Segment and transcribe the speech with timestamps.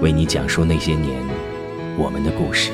[0.00, 1.22] 为你讲述那些年
[1.96, 2.70] 我们的故事。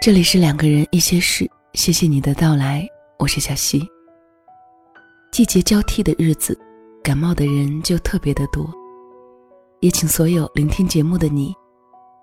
[0.00, 3.84] 这里是两个人一些事，谢谢你的到来，我是小溪。
[5.32, 6.56] 季节交替的日子，
[7.02, 8.72] 感冒的人就特别的多，
[9.80, 11.52] 也请所有聆听节目的你，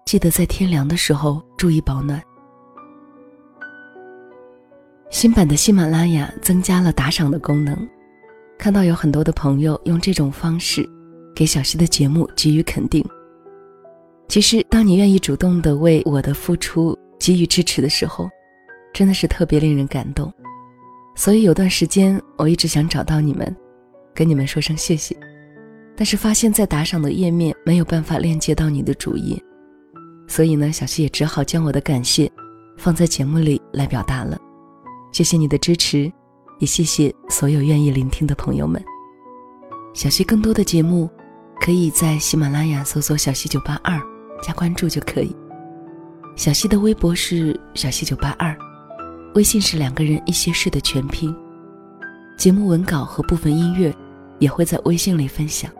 [0.05, 2.23] 记得在天凉的时候注意保暖。
[5.09, 7.77] 新版的喜马拉雅增加了打赏的功能，
[8.57, 10.89] 看到有很多的朋友用这种方式，
[11.35, 13.05] 给小溪的节目给予肯定。
[14.29, 16.97] 其实，当你愿意主动的为我的付出。
[17.25, 18.29] 给予支持的时候，
[18.93, 20.31] 真的是特别令人感动。
[21.15, 23.55] 所以有段时间我一直想找到你们，
[24.13, 25.17] 跟你们说声谢谢，
[25.97, 29.41] 但是发现，在打赏的页面没有办法链接到你的主页，
[30.27, 32.31] 所以呢，小溪也只好将我的感谢
[32.77, 34.37] 放在节目里来表达了。
[35.11, 36.11] 谢谢你的支持，
[36.59, 38.79] 也谢谢所有愿意聆听的朋友们。
[39.95, 41.09] 小溪更多的节目，
[41.59, 43.99] 可以在喜马拉雅搜索“小溪九八二”
[44.43, 45.35] 加关注就可以。
[46.35, 48.55] 小溪的微博是小溪九八二，
[49.35, 51.33] 微信是两个人一些事的全拼。
[52.37, 53.93] 节目文稿和部分音乐
[54.39, 55.71] 也会在微信里分享。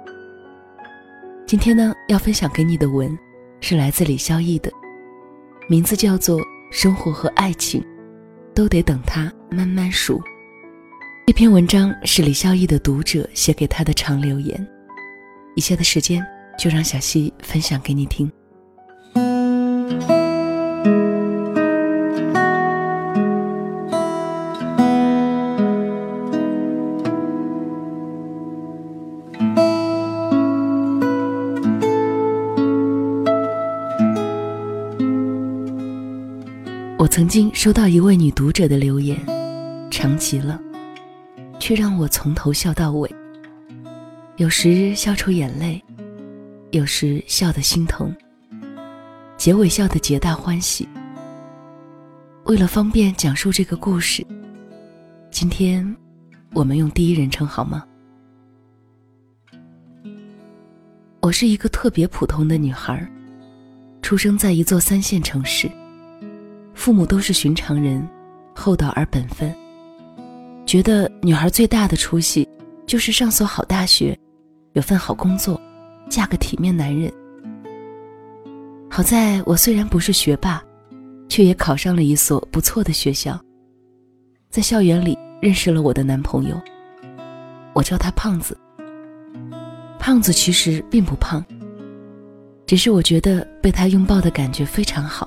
[1.46, 3.16] 今天呢，要分享给你的文
[3.60, 4.72] 是来自李孝义的，
[5.68, 6.40] 名字叫做
[6.72, 7.84] 《生活和爱情
[8.54, 10.18] 都得等他慢慢数》。
[11.28, 14.66] 这篇文章是李孝义的读者写给他的长留言。
[15.56, 16.26] 以下的时间
[16.58, 18.32] 就让小溪分享给你听。
[37.66, 39.20] 收到一位女读者的留言，
[39.90, 40.62] 长极了，
[41.60, 43.10] 却让我从头笑到尾。
[44.38, 45.84] 有时笑出眼泪，
[46.70, 48.16] 有时笑得心疼，
[49.36, 50.88] 结尾笑得皆大欢喜。
[52.44, 54.24] 为了方便讲述这个故事，
[55.32, 55.84] 今天
[56.54, 57.84] 我们用第一人称好吗？
[61.20, 63.12] 我是一个特别普通的女孩，
[64.04, 65.68] 出生在一座三线城市。
[66.86, 68.08] 父母都是寻常人，
[68.54, 69.52] 厚道而本分。
[70.68, 72.48] 觉得女孩最大的出息，
[72.86, 74.16] 就是上所好大学，
[74.74, 75.60] 有份好工作，
[76.12, 77.12] 嫁个体面男人。
[78.88, 80.64] 好在我虽然不是学霸，
[81.28, 83.36] 却也考上了一所不错的学校。
[84.52, 86.56] 在校园里认识了我的男朋友，
[87.74, 88.56] 我叫他胖子。
[89.98, 91.44] 胖子其实并不胖，
[92.68, 95.25] 只是我觉得被他拥抱的感觉非常好。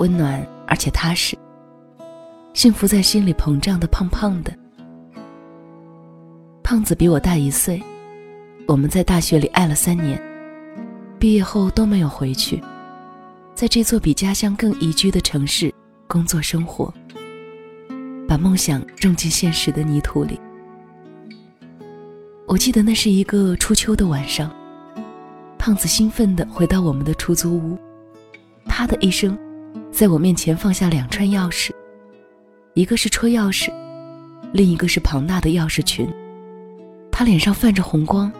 [0.00, 1.36] 温暖而且踏实，
[2.54, 4.50] 幸福在心里膨胀的胖胖的。
[6.62, 7.82] 胖子比我大一岁，
[8.66, 10.18] 我们在大学里爱了三年，
[11.18, 12.62] 毕业后都没有回去，
[13.54, 15.72] 在这座比家乡更宜居的城市
[16.06, 16.92] 工作生活，
[18.26, 20.40] 把梦想种进现实的泥土里。
[22.46, 24.50] 我记得那是一个初秋的晚上，
[25.58, 27.78] 胖子兴奋地回到我们的出租屋，
[28.64, 29.36] 啪的一声，
[30.00, 31.70] 在我面前放下两串钥匙，
[32.72, 33.70] 一个是车钥匙，
[34.50, 36.08] 另一个是庞大的钥匙群。
[37.12, 38.32] 他脸上泛着红光，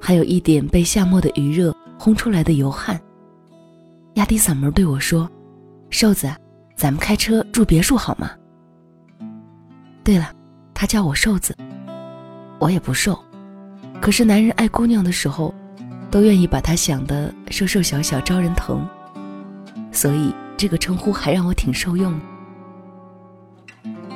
[0.00, 3.00] 还有一点被夏末的余热烘出来的油汗。
[4.14, 5.28] 压低嗓门对我说
[5.90, 6.32] ：“瘦子，
[6.76, 8.30] 咱们开车住别墅好吗？”
[10.04, 10.32] 对了，
[10.72, 11.52] 他叫我瘦子，
[12.60, 13.18] 我也不瘦，
[14.00, 15.52] 可是男人爱姑娘的时候，
[16.12, 18.86] 都愿意把她想的瘦瘦小小招人疼，
[19.90, 22.18] 所以这个称呼还让我挺受用。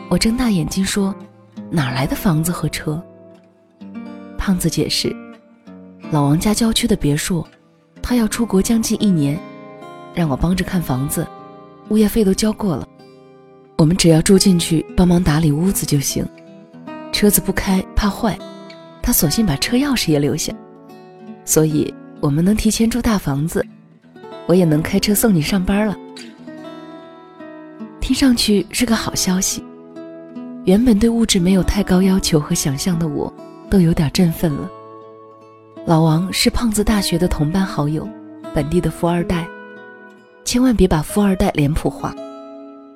[0.09, 1.15] 我睁大眼睛说
[1.71, 3.03] ：“哪来的房子和车？”
[4.38, 5.15] 胖子解释
[6.12, 7.44] ：“老王家郊区的别墅，
[8.00, 9.37] 他要出国将近一年，
[10.15, 11.27] 让我帮着看房子，
[11.88, 12.87] 物业费都交过了，
[13.77, 16.25] 我们只要住进去帮忙打理屋子就行。
[17.11, 18.39] 车子不开怕坏，
[19.03, 20.53] 他索性把车钥匙也留下，
[21.44, 23.67] 所以我们能提前住大房子，
[24.47, 25.97] 我也能开车送你上班了。
[28.06, 29.61] 听上去是个好消息。
[30.64, 33.32] 原本对物质没有太高要求和想象的我。”
[33.69, 34.70] 都有点振奋了。
[35.85, 38.08] 老王是胖子大学的同班好友，
[38.55, 39.44] 本地的富二代，
[40.44, 42.14] 千万别把富二代脸谱化。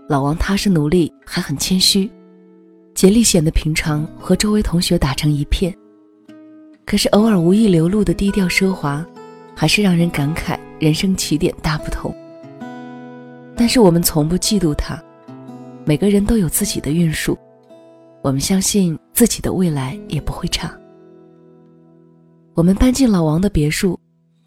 [0.09, 2.09] 老王踏实努力，还很谦虚，
[2.95, 5.77] 竭力显得平常，和周围同学打成一片。
[6.87, 9.05] 可是偶尔无意流露的低调奢华，
[9.57, 12.15] 还是让人感慨人生起点大不同。
[13.61, 14.99] 但是我们从不嫉妒他，
[15.85, 17.39] 每个人都有自己的运数。
[18.23, 20.73] 我们相信自己的未来也不会差。
[22.55, 24.01] 我们搬进老王的别墅，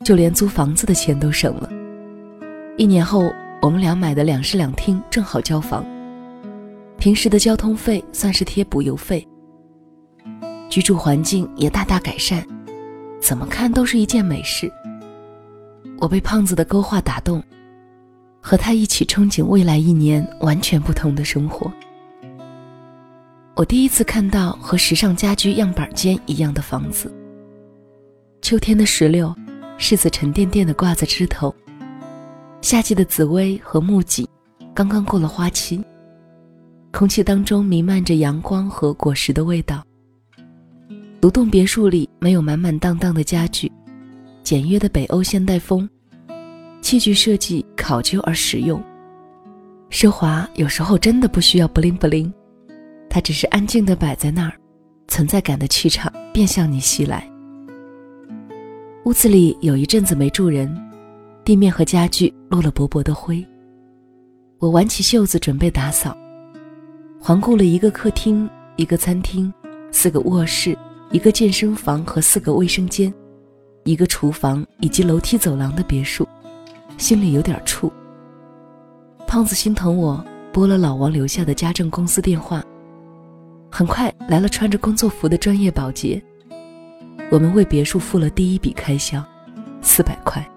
[0.04, 1.69] 就连租房子的钱都省了。
[2.75, 3.30] 一年后，
[3.62, 5.86] 我们俩买的两室两厅正好交房，
[6.98, 9.24] 平时的交通费算是贴补油费，
[10.71, 12.44] 居住环境也大大改善，
[13.21, 14.74] 怎么看都是一件美事。
[16.00, 17.44] 我被胖子的勾画打动，
[18.45, 21.72] 和他一起憧憬未来一年完全不同的生活。
[23.56, 27.12] 我第一次看到和时尚家居样板间一样的房子。
[28.42, 29.34] 秋天的石榴，
[29.80, 31.56] 柿子沉甸甸的挂在枝头。
[32.62, 34.28] 夏季的紫薇和木槿，
[34.74, 35.81] 刚刚过了花期。
[36.92, 39.84] 空气当中弥漫着阳光和果实的味道。
[41.22, 43.72] 独栋别墅里没有满满当当的家具，
[44.44, 45.89] 简约的北欧现代风，
[46.94, 48.80] 器具设计考究而实用。
[49.90, 52.31] 奢华有时候真的不需要不灵不灵。
[53.10, 54.54] 它只是安静地摆在那儿，
[55.07, 57.28] 存在感的气场便向你袭来。
[59.06, 60.72] 屋子里有一阵子没住人，
[61.44, 63.44] 地面和家具落了薄薄的灰。
[64.60, 66.16] 我挽起袖子准备打扫，
[67.19, 69.51] 环顾了一个客厅、一个餐厅、
[69.89, 70.78] 四个卧室、
[71.10, 73.12] 一个健身房和四个卫生间、
[73.84, 76.28] 一个厨房以及楼梯走廊的别墅，
[76.98, 77.92] 心里有点怵。
[79.28, 82.63] 胖子心疼我，拨了老王留下的家政公司电话。
[83.72, 86.22] 很快来了穿着工作服的专业保洁，
[87.31, 89.24] 我们为别墅付了第一笔开销，
[89.81, 90.48] 四百块，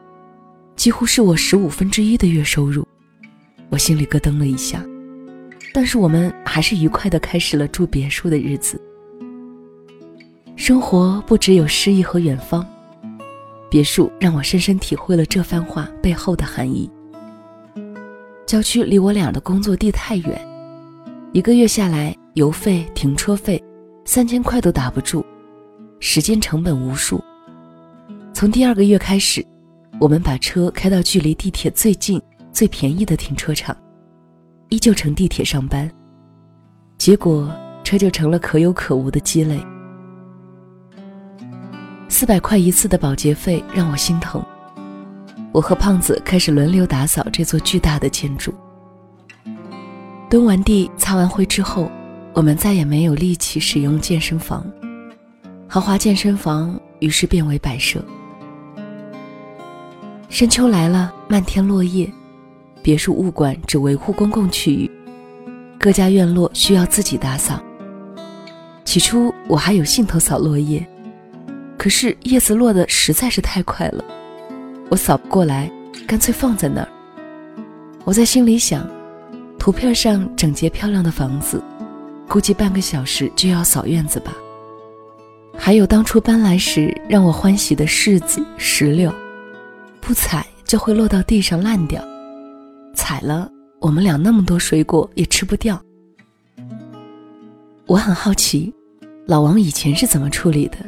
[0.77, 2.87] 几乎是我十五分之一的月收入，
[3.71, 4.85] 我心里咯噔了一下，
[5.73, 8.79] 但是我们还是愉快的开始了住别墅的日子。
[10.55, 12.67] 生活不只有诗意和远方，
[13.71, 16.91] 别墅让我深深体会了这番话背后的含义。
[18.47, 20.49] 郊区离我俩的工作地太远，
[21.33, 22.17] 一个月下来。
[22.37, 23.65] 油费、停车费，
[24.05, 25.25] 三千块都打不住，
[26.01, 27.19] 时间成本无数。
[28.35, 29.43] 从第二个月开始，
[29.99, 32.21] 我们把车开到距离地铁最近、
[32.53, 33.75] 最便宜的停车场，
[34.69, 35.91] 依旧乘地铁上班。
[36.99, 37.51] 结果，
[37.83, 39.59] 车就成了可有可无的积累。
[42.19, 44.43] 四百块一次的保洁费让我心疼。
[45.53, 48.55] 我和胖子开始轮流打扫这座巨大的建筑。
[50.31, 51.91] 蹲完地、擦完灰之后。
[52.33, 54.65] 我们再也没有力气使用健身房，
[55.69, 58.03] 豪华健身房于是变为摆设。
[60.31, 62.11] 深秋来了，漫天落叶，
[62.83, 64.91] 别墅物管只维护公共区域，
[65.79, 67.61] 各家院落需要自己打扫。
[68.85, 70.87] 起初我还有兴头扫落叶，
[71.79, 74.05] 可是叶子落得实在是太快了，
[74.89, 75.71] 我扫不过来，
[76.07, 76.89] 干脆放在那儿。
[78.05, 78.89] 我在心里想，
[79.59, 81.63] 图片上整洁漂亮的房子。
[82.29, 84.35] 估计半个小时就要扫院子吧。
[85.57, 89.13] 还有当初搬来时让我欢喜的柿子、石榴，
[90.01, 92.03] 不采就会落到地上烂掉，
[92.95, 93.49] 采了
[93.81, 95.81] 我们俩那么多水果也吃不掉。
[97.87, 98.75] 我很好奇，
[99.27, 100.79] 老王以前是怎么处理的？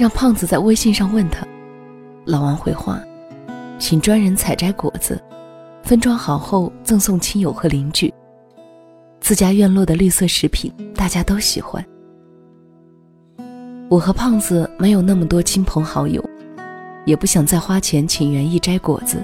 [0.00, 1.46] 让胖子在微信上问他，
[2.24, 3.02] 老王回话，
[3.78, 5.22] 请专人采摘果子，
[5.82, 8.10] 分装好后赠送亲友和邻居。
[9.20, 11.84] 自家院落的绿色食品，大家都喜欢。
[13.90, 16.24] 我和胖子没有那么多亲朋好友，
[17.04, 19.22] 也不想再花钱请园艺摘果子，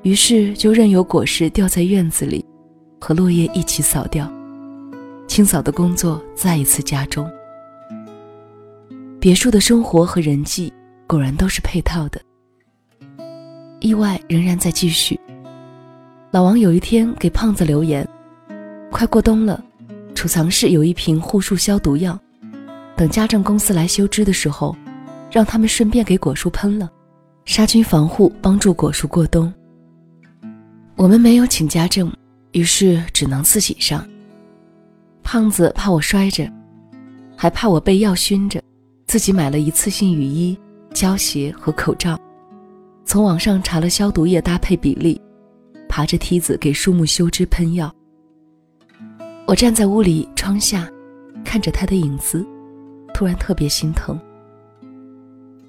[0.00, 2.42] 于是就任由果实掉在院子里，
[2.98, 4.26] 和落叶一起扫掉。
[5.26, 7.30] 清扫的工作再一次加重。
[9.20, 10.72] 别墅的生活和人际
[11.06, 12.20] 果然都是配套的。
[13.80, 15.18] 意外仍然在继续。
[16.30, 18.06] 老王有一天给胖子留言
[18.92, 19.62] ：“快过冬了，
[20.14, 22.18] 储藏室有一瓶护树消毒药，
[22.96, 24.76] 等家政公司来修枝的时候，
[25.32, 26.88] 让他们顺便给果树喷了，
[27.44, 29.52] 杀菌防护，帮助果树过冬。”
[30.94, 32.12] 我们没有请家政，
[32.52, 34.06] 于是只能自己上。
[35.24, 36.48] 胖子怕我摔着，
[37.36, 38.62] 还怕我被药熏着。
[39.08, 40.56] 自己买了一次性雨衣、
[40.92, 42.20] 胶鞋和口罩，
[43.06, 45.18] 从网上查了消毒液搭配比例，
[45.88, 47.90] 爬着梯子给树木修枝喷药。
[49.46, 50.86] 我站在屋里窗下，
[51.42, 52.46] 看着他的影子，
[53.14, 54.20] 突然特别心疼。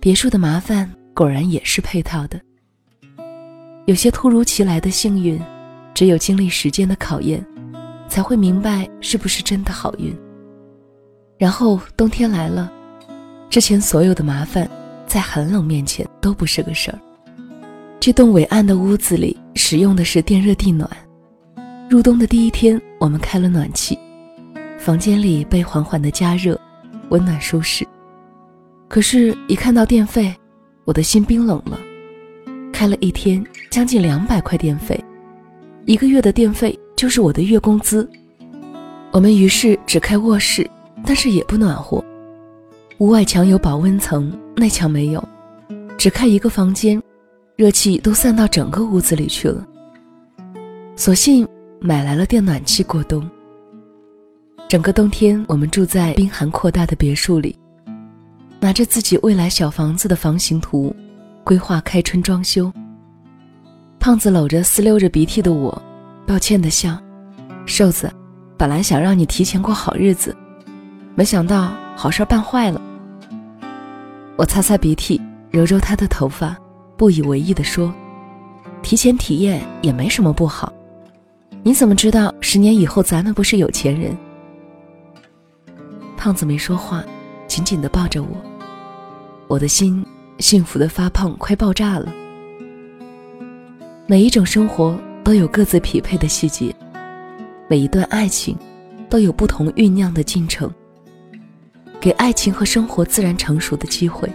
[0.01, 2.37] 别墅的麻烦果然也是配套的。
[3.85, 5.41] 有些突如其来的幸运，
[5.93, 7.41] 只有经历时间的考验，
[8.09, 10.13] 才会明白是不是真的好运。
[11.37, 12.73] 然后冬天来了。
[13.49, 14.69] 之前所有的麻烦，
[15.07, 16.99] 在寒冷面前都不是个事儿。
[17.99, 20.89] 这栋伟岸的屋子里使用的是电热地暖。
[21.89, 23.97] 入冬的第一天，我们开了暖气，
[24.77, 26.59] 房间里被缓缓的加热，
[27.09, 27.85] 温暖舒适。
[28.87, 30.31] 可是，一看到电费，
[30.85, 31.79] 我的心冰冷了。
[32.71, 35.03] 开了一天，将近两百块电费，
[35.85, 38.07] 一个月的电费就是我的月工资。
[39.11, 40.69] 我们于是只开卧室，
[41.03, 42.03] 但是也不暖和。
[42.99, 45.25] 屋外墙有保温层，内墙没有，
[45.97, 47.01] 只开一个房间，
[47.55, 49.65] 热气都散到整个屋子里去了。
[50.97, 51.47] 索性
[51.79, 53.25] 买来了电暖气过冬。
[54.67, 57.57] 整个冬天，我们住在冰寒扩大的别墅里，
[58.59, 60.93] 拿着自己未来小房子的房型图，
[61.45, 62.69] 规划开春装修。
[63.97, 65.81] 胖子搂着撕溜着鼻涕的我，
[66.27, 66.97] 抱歉的笑
[67.65, 68.11] ：“瘦子，
[68.57, 70.35] 本来想让你提前过好日子，
[71.15, 72.81] 没想到好事办坏了。”
[74.39, 75.19] 我擦擦鼻涕，
[75.51, 76.55] 揉揉他的头发，
[76.95, 77.93] 不以为意地说
[78.81, 80.71] ：“提前体验也没什么不好。
[81.61, 84.17] 你怎么知道十年以后咱们不是有钱人？”
[86.15, 87.03] 胖子没说话，
[87.47, 88.29] 紧紧地抱着我，
[89.49, 90.05] 我的心
[90.37, 92.07] 幸福的发胖，快爆炸了。
[94.07, 96.73] 每一种生活都有各自匹配的细节，
[97.67, 98.57] 每一段爱情
[99.09, 100.71] 都有不同酝酿的进程。
[101.99, 104.31] 给爱情和生活自然成熟的机会，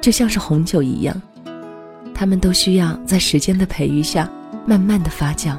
[0.00, 1.20] 就像是红酒一样，
[2.14, 4.30] 它们都需要在时间的培育下
[4.64, 5.58] 慢慢的发酵。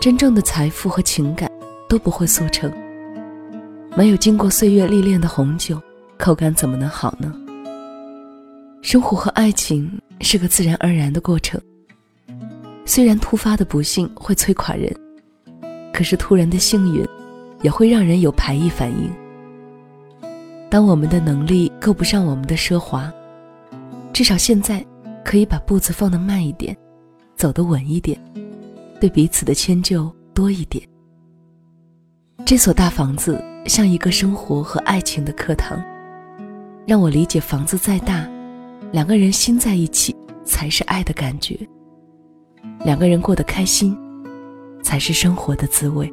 [0.00, 1.50] 真正的财富和情感
[1.88, 2.72] 都不会速成，
[3.96, 5.78] 没有经过岁月历练的红酒，
[6.16, 7.34] 口感怎么能好呢？
[8.80, 11.60] 生活和爱情是个自然而然的过程，
[12.86, 14.90] 虽然突发的不幸会摧垮人，
[15.92, 17.04] 可是突然的幸运，
[17.60, 19.12] 也会让人有排异反应。
[20.68, 23.12] 当我们的能力够不上我们的奢华，
[24.12, 24.84] 至少现在
[25.24, 26.76] 可以把步子放得慢一点，
[27.36, 28.18] 走得稳一点，
[29.00, 30.86] 对彼此的迁就多一点。
[32.44, 35.82] 这所大房子像一个生活和爱情的课堂，
[36.86, 38.28] 让我理解房子再大，
[38.92, 41.58] 两个人心在一起才是爱的感觉，
[42.84, 43.96] 两个人过得开心，
[44.82, 46.12] 才是生活的滋味。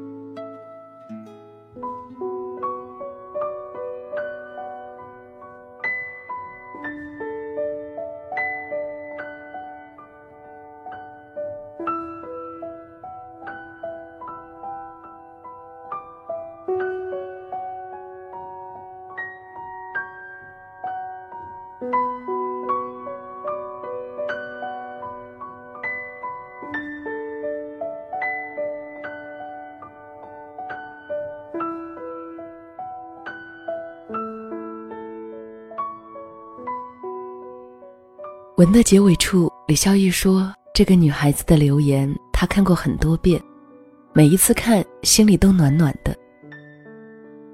[38.55, 43.41] 文的结尾处，李孝义说：“这个女孩子的留言，他看过很多遍，
[44.13, 46.15] 每一次看，心里都暖暖的。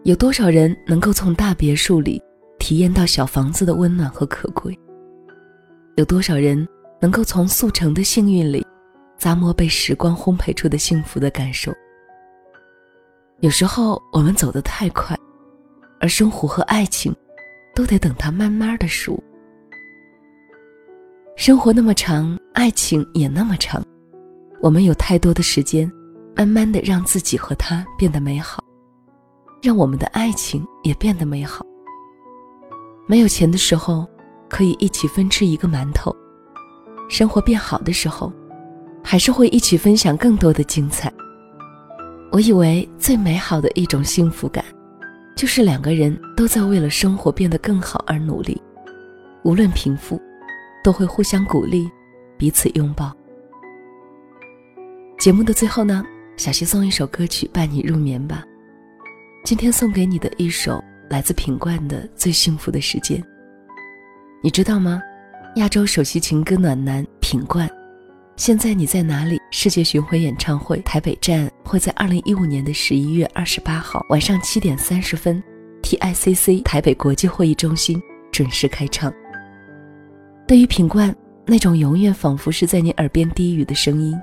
[0.04, 2.22] 有多少人能够从大别墅里
[2.60, 4.78] 体验到小房子的温暖和可贵？
[5.96, 6.68] 有多少人
[7.00, 8.68] 能够从速成的幸运里，
[9.18, 11.74] 咂摸被时光烘焙出的幸福的感受？
[13.40, 15.18] 有时候我们走得太快，
[16.02, 17.16] 而生活和爱情，
[17.74, 19.18] 都得等它慢慢的熟。”
[21.40, 23.82] 生活那么长，爱情也那么长，
[24.60, 25.90] 我们有太多的时间，
[26.36, 28.62] 慢慢的让自己和他变得美好，
[29.62, 31.66] 让我们的爱情也变得美好。
[33.08, 34.06] 没有钱的时候，
[34.50, 36.14] 可以一起分吃一个馒头；
[37.08, 38.34] 生活变好的时候，
[39.02, 41.10] 还是会一起分享更多的精彩。
[42.34, 44.66] 我以为最美好的一种幸福感，
[45.38, 48.62] 就是两个人都在为了生活变得更好而努力，
[49.46, 50.22] 无论贫富。
[50.84, 51.90] 都会互相鼓励，
[52.38, 53.16] 彼此拥抱。
[55.18, 56.04] 节目的最后呢，
[56.38, 58.44] 小溪送一首歌曲伴你入眠吧。
[59.44, 63.18] 今天送给你的一首来自品冠的《最幸福的时间》。
[64.42, 65.02] 你知道吗？
[65.56, 67.70] 亚洲首席情歌暖男品冠，
[68.38, 69.38] 现在你在哪里？
[69.52, 75.44] 世界巡回演唱会台北站会在二零一五年的十一月二十八号晚上七点三十分
[75.82, 79.12] ，TICC 台北国际会议中心准时开唱。
[80.50, 81.16] 对于品冠
[81.46, 84.20] 那种永远仿佛是在你耳边低语的声音，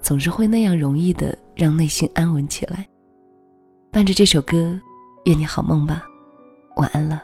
[0.00, 2.86] 总是会那样容易的让内心安稳起来。
[3.90, 4.78] 伴着这首歌，
[5.24, 6.04] 愿你好梦吧，
[6.76, 7.20] 晚安了。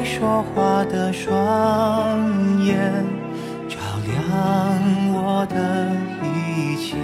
[0.00, 2.74] 会说话的双眼。
[3.68, 4.16] 照亮
[5.12, 5.92] 我的
[6.24, 6.96] 一切，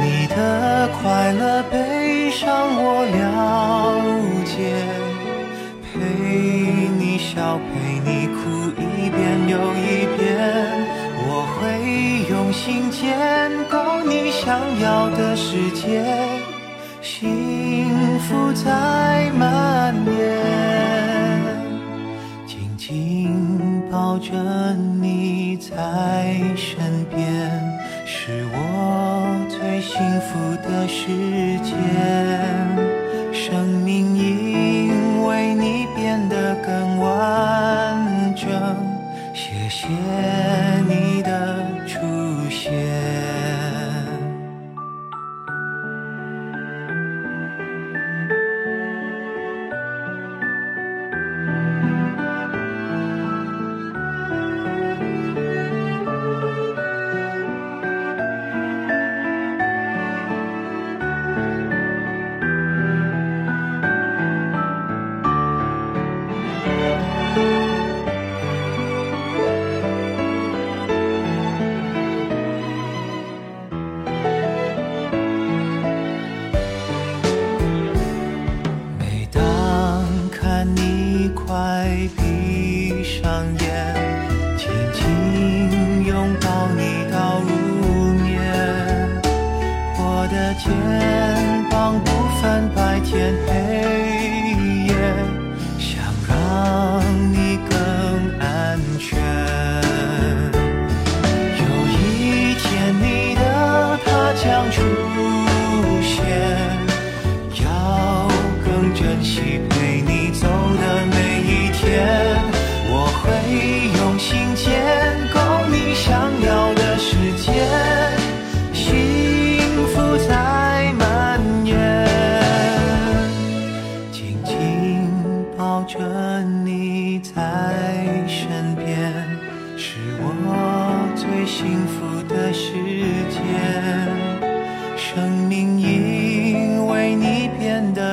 [0.00, 3.20] 你的快乐悲伤我了
[4.46, 4.80] 解，
[5.84, 5.90] 陪
[6.98, 8.40] 你笑陪你哭
[8.80, 10.24] 一遍又一遍，
[11.28, 11.60] 我会
[12.30, 13.04] 用心建
[13.70, 13.76] 构
[14.08, 16.02] 你想要的世界，
[17.02, 18.72] 幸福在
[24.74, 25.26] 你。
[25.58, 25.74] 在
[26.54, 26.76] 身
[27.10, 27.26] 边，
[28.04, 31.06] 是我最幸福的时
[31.64, 31.74] 间。
[33.32, 34.16] 生命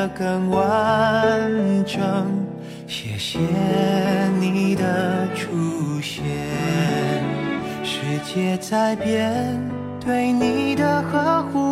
[0.09, 2.01] 更完整，
[2.87, 3.39] 谢谢
[4.39, 6.23] 你的出现。
[7.83, 9.59] 世界在变，
[10.03, 11.62] 对你的呵护。